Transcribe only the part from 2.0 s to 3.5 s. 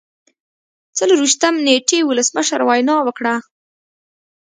ولسمشر وینا وکړه.